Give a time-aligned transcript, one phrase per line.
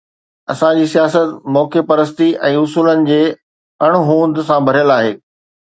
[0.53, 3.21] اسان جي سياست موقعي پرستي ۽ اصولن جي
[3.91, 5.17] اڻهوند سان ڀريل آهي.